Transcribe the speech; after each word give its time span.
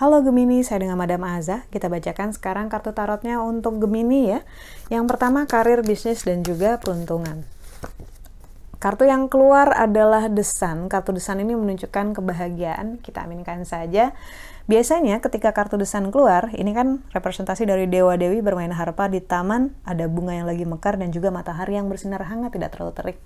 Halo 0.00 0.24
Gemini, 0.24 0.64
saya 0.66 0.82
dengan 0.82 0.98
Madam 0.98 1.22
Aza. 1.28 1.68
Kita 1.70 1.86
bacakan 1.86 2.34
sekarang 2.34 2.66
kartu 2.66 2.90
tarotnya 2.90 3.38
untuk 3.38 3.78
Gemini 3.78 4.34
ya. 4.34 4.40
Yang 4.90 5.12
pertama 5.12 5.46
karir, 5.46 5.86
bisnis, 5.86 6.26
dan 6.26 6.42
juga 6.42 6.80
peruntungan. 6.82 7.46
Kartu 8.80 9.04
yang 9.04 9.28
keluar 9.28 9.76
adalah 9.76 10.26
desan. 10.32 10.88
Kartu 10.88 11.12
desan 11.12 11.44
ini 11.44 11.52
menunjukkan 11.52 12.16
kebahagiaan. 12.16 12.98
Kita 13.04 13.28
aminkan 13.28 13.68
saja. 13.68 14.16
Biasanya 14.70 15.18
ketika 15.18 15.50
kartu 15.50 15.74
desan 15.74 16.14
keluar, 16.14 16.54
ini 16.54 16.70
kan 16.70 17.02
representasi 17.10 17.66
dari 17.66 17.90
dewa-dewi 17.90 18.38
bermain 18.38 18.70
harpa 18.70 19.10
di 19.10 19.18
taman, 19.18 19.74
ada 19.82 20.06
bunga 20.06 20.38
yang 20.38 20.46
lagi 20.46 20.62
mekar 20.62 20.94
dan 20.94 21.10
juga 21.10 21.34
matahari 21.34 21.74
yang 21.74 21.90
bersinar 21.90 22.22
hangat 22.22 22.54
tidak 22.54 22.78
terlalu 22.78 22.94
terik. 22.94 23.18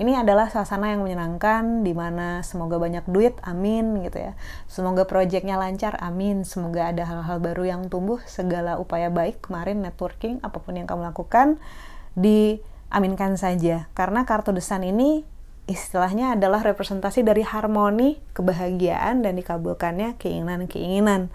Ini 0.00 0.24
adalah 0.24 0.48
suasana 0.48 0.96
yang 0.96 1.04
menyenangkan 1.04 1.84
di 1.84 1.92
mana 1.92 2.40
semoga 2.40 2.80
banyak 2.80 3.04
duit, 3.12 3.36
amin 3.44 4.08
gitu 4.08 4.24
ya. 4.24 4.40
Semoga 4.72 5.04
proyeknya 5.04 5.60
lancar, 5.60 6.00
amin. 6.00 6.48
Semoga 6.48 6.88
ada 6.88 7.04
hal-hal 7.04 7.44
baru 7.44 7.68
yang 7.68 7.92
tumbuh, 7.92 8.16
segala 8.24 8.80
upaya 8.80 9.12
baik 9.12 9.44
kemarin 9.44 9.84
networking 9.84 10.40
apa 10.40 10.64
pun 10.64 10.80
yang 10.80 10.88
kamu 10.88 11.12
lakukan 11.12 11.60
diaminkan 12.16 13.36
saja. 13.36 13.92
Karena 13.92 14.24
kartu 14.24 14.48
desan 14.56 14.80
ini 14.80 15.28
istilahnya 15.66 16.38
adalah 16.38 16.62
representasi 16.62 17.26
dari 17.26 17.42
harmoni, 17.42 18.22
kebahagiaan, 18.34 19.26
dan 19.26 19.34
dikabulkannya 19.34 20.14
keinginan-keinginan. 20.18 21.30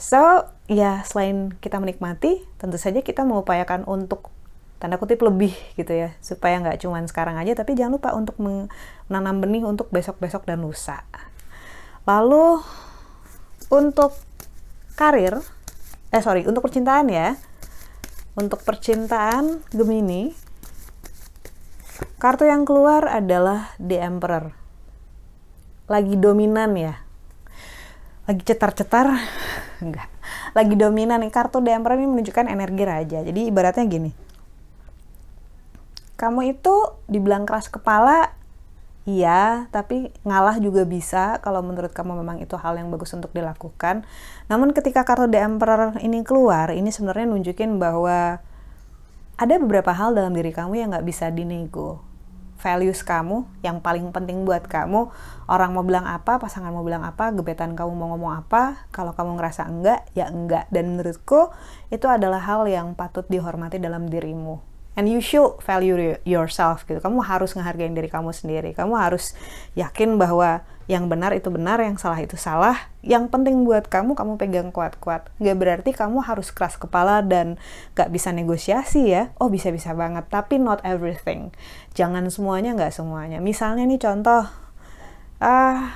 So, 0.00 0.48
ya 0.68 1.04
selain 1.04 1.56
kita 1.60 1.80
menikmati, 1.80 2.44
tentu 2.60 2.76
saja 2.76 3.00
kita 3.00 3.24
mengupayakan 3.24 3.84
untuk 3.84 4.32
tanda 4.80 4.96
kutip 4.96 5.20
lebih 5.20 5.52
gitu 5.76 5.92
ya, 5.92 6.16
supaya 6.24 6.56
nggak 6.60 6.80
cuma 6.80 7.00
sekarang 7.04 7.36
aja, 7.36 7.52
tapi 7.52 7.76
jangan 7.76 8.00
lupa 8.00 8.16
untuk 8.16 8.40
menanam 8.40 9.36
benih 9.40 9.64
untuk 9.64 9.92
besok-besok 9.92 10.48
dan 10.48 10.64
lusa. 10.64 11.04
Lalu, 12.08 12.64
untuk 13.68 14.16
karir, 14.96 15.40
eh 16.12 16.22
sorry, 16.24 16.48
untuk 16.48 16.64
percintaan 16.64 17.12
ya, 17.12 17.36
untuk 18.36 18.64
percintaan 18.64 19.60
Gemini, 19.68 20.32
Kartu 22.20 22.44
yang 22.44 22.68
keluar 22.68 23.08
adalah 23.08 23.72
The 23.80 23.96
Emperor. 23.96 24.52
Lagi 25.88 26.20
dominan 26.20 26.76
ya. 26.76 27.00
Lagi 28.28 28.44
cetar-cetar. 28.44 29.08
Enggak. 29.84 30.12
Lagi 30.52 30.76
dominan. 30.76 31.24
Kartu 31.32 31.64
The 31.64 31.72
Emperor 31.72 31.96
ini 31.96 32.12
menunjukkan 32.12 32.52
energi 32.52 32.84
raja. 32.84 33.18
Jadi 33.24 33.48
ibaratnya 33.48 33.88
gini. 33.88 34.12
Kamu 36.20 36.44
itu 36.44 37.00
dibilang 37.08 37.48
keras 37.48 37.72
kepala, 37.72 38.36
Iya, 39.08 39.72
tapi 39.72 40.12
ngalah 40.28 40.60
juga 40.60 40.84
bisa 40.84 41.40
kalau 41.40 41.64
menurut 41.64 41.88
kamu 41.88 42.20
memang 42.20 42.36
itu 42.44 42.52
hal 42.60 42.76
yang 42.76 42.92
bagus 42.92 43.16
untuk 43.16 43.32
dilakukan. 43.32 44.04
Namun 44.52 44.76
ketika 44.76 45.08
kartu 45.08 45.24
The 45.24 45.40
Emperor 45.40 45.96
ini 46.04 46.20
keluar, 46.20 46.68
ini 46.68 46.92
sebenarnya 46.92 47.32
nunjukin 47.32 47.80
bahwa 47.80 48.44
ada 49.40 49.54
beberapa 49.56 49.96
hal 49.96 50.12
dalam 50.12 50.36
diri 50.36 50.52
kamu 50.52 50.84
yang 50.84 50.92
nggak 50.92 51.08
bisa 51.08 51.32
dinego 51.32 52.09
values 52.60 53.02
kamu 53.02 53.48
yang 53.66 53.82
paling 53.82 54.12
penting 54.14 54.46
buat 54.46 54.68
kamu. 54.70 55.10
Orang 55.50 55.74
mau 55.74 55.82
bilang 55.82 56.06
apa 56.06 56.38
pasangan 56.38 56.70
mau 56.70 56.86
bilang 56.86 57.02
apa 57.02 57.34
gebetan 57.34 57.74
kamu 57.74 57.92
mau 57.96 58.14
ngomong 58.14 58.46
apa 58.46 58.86
kalau 58.94 59.16
kamu 59.16 59.40
ngerasa 59.40 59.66
enggak 59.66 60.06
ya 60.14 60.30
enggak. 60.30 60.70
Dan 60.70 60.94
menurutku 60.94 61.50
itu 61.90 62.06
adalah 62.06 62.38
hal 62.44 62.68
yang 62.70 62.94
patut 62.94 63.26
dihormati 63.26 63.82
dalam 63.82 64.06
dirimu 64.06 64.69
and 64.98 65.06
you 65.06 65.22
should 65.22 65.58
value 65.62 66.18
yourself 66.26 66.82
gitu 66.88 66.98
kamu 66.98 67.22
harus 67.22 67.54
ngehargain 67.54 67.94
diri 67.94 68.10
kamu 68.10 68.34
sendiri 68.34 68.74
kamu 68.74 68.94
harus 68.98 69.34
yakin 69.78 70.18
bahwa 70.18 70.66
yang 70.90 71.06
benar 71.06 71.30
itu 71.30 71.54
benar, 71.54 71.78
yang 71.78 71.94
salah 72.02 72.18
itu 72.18 72.34
salah. 72.34 72.90
Yang 72.98 73.30
penting 73.30 73.62
buat 73.62 73.86
kamu, 73.86 74.18
kamu 74.18 74.42
pegang 74.42 74.74
kuat-kuat. 74.74 75.30
Gak 75.38 75.54
berarti 75.54 75.94
kamu 75.94 76.18
harus 76.26 76.50
keras 76.50 76.74
kepala 76.74 77.22
dan 77.22 77.62
gak 77.94 78.10
bisa 78.10 78.34
negosiasi 78.34 79.06
ya. 79.06 79.30
Oh 79.38 79.46
bisa-bisa 79.46 79.94
banget, 79.94 80.26
tapi 80.26 80.58
not 80.58 80.82
everything. 80.82 81.54
Jangan 81.94 82.26
semuanya, 82.26 82.74
gak 82.74 82.90
semuanya. 82.90 83.38
Misalnya 83.38 83.86
nih 83.86 84.02
contoh, 84.02 84.50
ah 85.38 85.94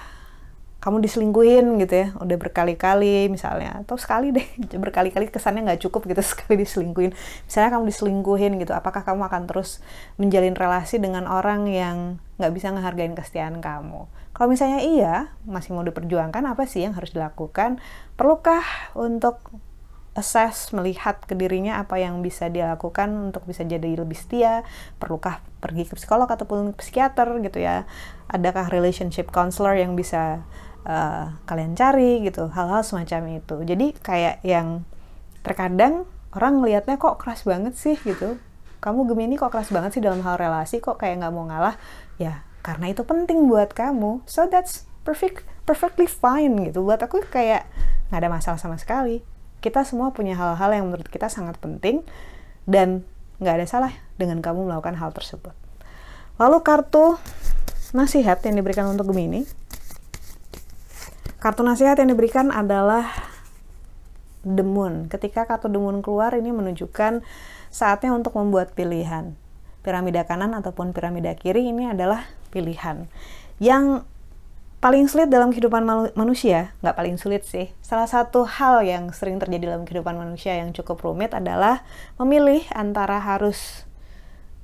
kamu 0.84 1.00
diselingkuhin 1.00 1.80
gitu 1.80 1.94
ya 1.96 2.08
udah 2.20 2.36
berkali-kali 2.36 3.32
misalnya 3.32 3.80
atau 3.80 3.96
sekali 3.96 4.36
deh 4.36 4.44
berkali-kali 4.84 5.32
kesannya 5.32 5.64
nggak 5.64 5.80
cukup 5.88 6.04
gitu 6.12 6.20
sekali 6.36 6.60
diselingkuhin 6.60 7.16
misalnya 7.48 7.70
kamu 7.72 7.84
diselingkuhin 7.88 8.52
gitu 8.60 8.76
apakah 8.76 9.00
kamu 9.00 9.24
akan 9.32 9.48
terus 9.48 9.80
menjalin 10.20 10.52
relasi 10.52 11.00
dengan 11.00 11.24
orang 11.24 11.64
yang 11.64 12.20
nggak 12.36 12.52
bisa 12.52 12.68
ngehargain 12.68 13.16
kesetiaan 13.16 13.64
kamu 13.64 14.04
kalau 14.34 14.50
misalnya 14.50 14.82
iya, 14.82 15.30
masih 15.46 15.78
mau 15.78 15.86
diperjuangkan, 15.86 16.42
apa 16.42 16.66
sih 16.66 16.82
yang 16.82 16.98
harus 16.98 17.14
dilakukan? 17.14 17.78
Perlukah 18.18 18.66
untuk 18.98 19.38
assess, 20.18 20.74
melihat 20.74 21.22
ke 21.22 21.38
dirinya 21.38 21.78
apa 21.78 22.02
yang 22.02 22.18
bisa 22.18 22.50
dia 22.50 22.74
lakukan 22.74 23.30
untuk 23.30 23.46
bisa 23.46 23.62
jadi 23.62 23.94
lebih 23.94 24.18
setia? 24.18 24.66
Perlukah 24.98 25.38
pergi 25.62 25.86
ke 25.86 25.94
psikolog 25.94 26.26
ataupun 26.26 26.74
psikiater 26.74 27.30
gitu 27.46 27.62
ya? 27.62 27.86
Adakah 28.26 28.74
relationship 28.74 29.30
counselor 29.30 29.78
yang 29.78 29.94
bisa 29.94 30.42
uh, 30.84 31.34
kalian 31.48 31.74
cari 31.74 32.22
gitu? 32.24 32.48
Hal-hal 32.52 32.84
semacam 32.86 33.40
itu. 33.40 33.56
Jadi 33.64 33.96
kayak 33.98 34.44
yang 34.46 34.84
terkadang 35.44 36.08
orang 36.32 36.60
ngelihatnya 36.60 36.96
kok 36.96 37.20
keras 37.20 37.44
banget 37.44 37.76
sih 37.76 37.98
gitu. 38.00 38.40
Kamu 38.80 39.08
Gemini 39.08 39.40
kok 39.40 39.52
keras 39.52 39.72
banget 39.72 39.96
sih 39.96 40.02
dalam 40.04 40.20
hal 40.20 40.36
relasi, 40.36 40.80
kok 40.80 41.00
kayak 41.00 41.24
nggak 41.24 41.32
mau 41.32 41.48
ngalah? 41.48 41.76
Ya 42.20 42.44
karena 42.64 42.96
itu 42.96 43.04
penting 43.04 43.44
buat 43.44 43.76
kamu 43.76 44.24
so 44.24 44.48
that's 44.48 44.88
perfect 45.04 45.44
perfectly 45.68 46.08
fine 46.08 46.56
gitu 46.64 46.80
buat 46.80 46.96
aku 46.96 47.20
kayak 47.28 47.68
nggak 48.08 48.20
ada 48.24 48.30
masalah 48.32 48.56
sama 48.56 48.80
sekali 48.80 49.20
kita 49.60 49.84
semua 49.84 50.16
punya 50.16 50.32
hal-hal 50.32 50.72
yang 50.72 50.88
menurut 50.88 51.04
kita 51.12 51.28
sangat 51.28 51.60
penting 51.60 52.00
dan 52.64 53.04
nggak 53.36 53.60
ada 53.60 53.66
salah 53.68 53.92
dengan 54.16 54.40
kamu 54.40 54.64
melakukan 54.64 54.96
hal 54.96 55.12
tersebut 55.12 55.52
lalu 56.40 56.58
kartu 56.64 57.20
nasihat 57.92 58.40
yang 58.48 58.56
diberikan 58.56 58.88
untuk 58.88 59.12
Gemini 59.12 59.44
kartu 61.44 61.60
nasihat 61.60 62.00
yang 62.00 62.08
diberikan 62.08 62.48
adalah 62.48 63.04
The 64.48 64.64
Moon. 64.64 65.12
Ketika 65.12 65.44
kartu 65.44 65.68
The 65.68 65.76
Moon 65.76 66.00
keluar 66.00 66.32
ini 66.32 66.48
menunjukkan 66.56 67.20
saatnya 67.68 68.16
untuk 68.16 68.40
membuat 68.40 68.72
pilihan. 68.72 69.36
Piramida 69.84 70.24
kanan 70.24 70.56
ataupun 70.56 70.96
piramida 70.96 71.36
kiri 71.36 71.68
ini 71.68 71.92
adalah 71.92 72.24
pilihan. 72.48 73.12
Yang 73.60 74.08
paling 74.80 75.04
sulit 75.04 75.28
dalam 75.28 75.52
kehidupan 75.52 75.84
manusia, 76.16 76.72
nggak 76.80 76.96
paling 76.96 77.20
sulit 77.20 77.44
sih, 77.44 77.68
salah 77.84 78.08
satu 78.08 78.48
hal 78.48 78.80
yang 78.80 79.12
sering 79.12 79.36
terjadi 79.36 79.76
dalam 79.76 79.84
kehidupan 79.84 80.16
manusia 80.16 80.56
yang 80.56 80.72
cukup 80.72 81.04
rumit 81.04 81.36
adalah 81.36 81.84
memilih 82.16 82.64
antara 82.72 83.20
harus 83.20 83.84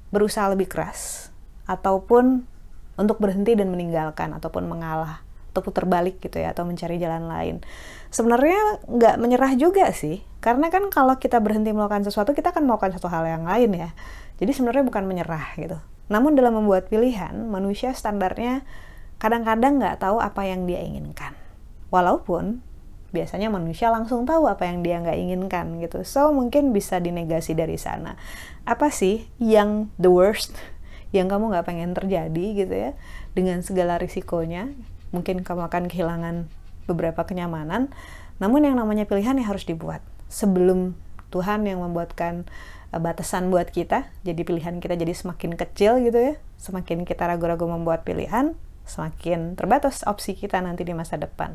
berusaha 0.09 0.49
lebih 0.49 0.73
keras 0.73 1.29
ataupun 1.69 2.49
untuk 2.97 3.21
berhenti 3.21 3.53
dan 3.53 3.69
meninggalkan 3.69 4.33
ataupun 4.33 4.65
mengalah 4.65 5.21
atau 5.51 5.61
putar 5.67 5.85
balik 5.85 6.23
gitu 6.23 6.39
ya 6.39 6.55
atau 6.55 6.63
mencari 6.63 6.97
jalan 7.03 7.27
lain 7.27 7.57
sebenarnya 8.15 8.87
nggak 8.87 9.15
menyerah 9.19 9.53
juga 9.59 9.91
sih 9.91 10.23
karena 10.41 10.71
kan 10.73 10.89
kalau 10.89 11.19
kita 11.19 11.43
berhenti 11.43 11.75
melakukan 11.75 12.07
sesuatu 12.07 12.33
kita 12.33 12.55
akan 12.55 12.65
melakukan 12.71 12.97
satu 12.97 13.11
hal 13.11 13.27
yang 13.27 13.45
lain 13.45 13.71
ya 13.75 13.91
jadi 14.41 14.57
sebenarnya 14.57 14.85
bukan 14.89 15.05
menyerah 15.05 15.53
gitu. 15.61 15.77
Namun 16.09 16.33
dalam 16.33 16.57
membuat 16.57 16.89
pilihan, 16.89 17.37
manusia 17.47 17.93
standarnya 17.93 18.65
kadang-kadang 19.21 19.77
nggak 19.77 20.01
tahu 20.01 20.17
apa 20.17 20.49
yang 20.49 20.65
dia 20.65 20.81
inginkan. 20.81 21.37
Walaupun 21.93 22.65
biasanya 23.13 23.53
manusia 23.53 23.93
langsung 23.93 24.25
tahu 24.25 24.49
apa 24.49 24.65
yang 24.65 24.81
dia 24.81 24.97
nggak 25.05 25.19
inginkan 25.21 25.77
gitu. 25.85 26.01
So 26.09 26.33
mungkin 26.33 26.73
bisa 26.73 26.99
dinegasi 27.05 27.53
dari 27.53 27.77
sana. 27.77 28.17
Apa 28.65 28.89
sih 28.89 29.29
yang 29.37 29.93
the 30.01 30.09
worst 30.09 30.57
yang 31.13 31.29
kamu 31.29 31.53
nggak 31.53 31.67
pengen 31.69 31.93
terjadi 31.93 32.47
gitu 32.65 32.75
ya 32.75 32.91
dengan 33.37 33.61
segala 33.61 34.01
risikonya? 34.01 34.73
Mungkin 35.11 35.43
kamu 35.43 35.67
akan 35.71 35.91
kehilangan 35.91 36.51
beberapa 36.91 37.23
kenyamanan. 37.27 37.91
Namun 38.43 38.67
yang 38.67 38.79
namanya 38.79 39.05
pilihan 39.05 39.37
yang 39.37 39.49
harus 39.51 39.69
dibuat 39.69 40.01
sebelum 40.31 40.97
Tuhan 41.31 41.67
yang 41.67 41.83
membuatkan 41.83 42.49
batasan 42.91 43.55
buat 43.55 43.71
kita. 43.71 44.11
Jadi 44.27 44.43
pilihan 44.43 44.83
kita 44.83 44.99
jadi 44.99 45.15
semakin 45.15 45.55
kecil 45.55 46.03
gitu 46.03 46.19
ya. 46.19 46.35
Semakin 46.59 47.07
kita 47.07 47.31
ragu-ragu 47.31 47.65
membuat 47.71 48.03
pilihan, 48.03 48.59
semakin 48.85 49.55
terbatas 49.55 50.03
opsi 50.03 50.35
kita 50.35 50.59
nanti 50.59 50.83
di 50.83 50.93
masa 50.93 51.15
depan. 51.15 51.55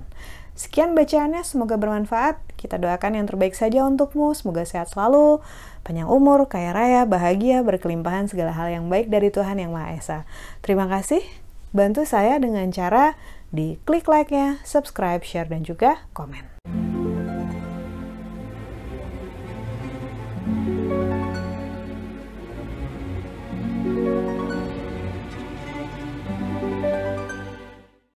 Sekian 0.56 0.96
bacaannya, 0.96 1.44
semoga 1.44 1.76
bermanfaat. 1.76 2.40
Kita 2.56 2.80
doakan 2.80 3.20
yang 3.20 3.28
terbaik 3.28 3.52
saja 3.52 3.84
untukmu. 3.84 4.32
Semoga 4.32 4.64
sehat 4.64 4.88
selalu, 4.96 5.44
panjang 5.84 6.08
umur, 6.08 6.48
kaya 6.48 6.72
raya, 6.72 7.04
bahagia, 7.04 7.60
berkelimpahan 7.60 8.32
segala 8.32 8.56
hal 8.56 8.72
yang 8.72 8.88
baik 8.88 9.12
dari 9.12 9.28
Tuhan 9.36 9.60
Yang 9.60 9.72
Maha 9.76 9.90
Esa. 10.00 10.20
Terima 10.64 10.88
kasih. 10.88 11.20
Bantu 11.76 12.08
saya 12.08 12.40
dengan 12.40 12.72
cara 12.72 13.20
di 13.56 13.80
klik 13.88 14.06
like-nya, 14.12 14.60
subscribe, 14.68 15.24
share, 15.24 15.48
dan 15.48 15.64
juga 15.64 16.04
komen. 16.12 16.56